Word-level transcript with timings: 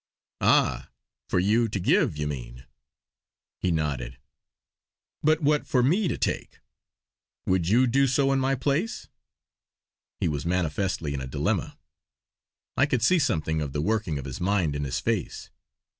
"Ah, 0.39 0.89
for 1.29 1.37
you 1.37 1.67
to 1.69 1.79
give 1.79 2.17
you 2.17 2.25
mean?" 2.25 2.65
He 3.59 3.69
nodded. 3.69 4.17
"But 5.21 5.41
what 5.43 5.67
for 5.67 5.83
me 5.83 6.07
to 6.07 6.17
take? 6.17 6.57
Would 7.45 7.69
you 7.69 7.85
do 7.85 8.07
so 8.07 8.31
in 8.33 8.39
my 8.39 8.55
place?" 8.55 9.09
He 10.19 10.27
was 10.27 10.43
manifestly 10.43 11.13
in 11.13 11.21
a 11.21 11.27
dilemma. 11.27 11.77
I 12.75 12.87
could 12.87 13.03
see 13.03 13.19
something 13.19 13.61
of 13.61 13.73
the 13.73 13.79
working 13.81 14.17
of 14.17 14.25
his 14.25 14.41
mind 14.41 14.75
in 14.75 14.85
his 14.85 14.99
face. 14.99 15.51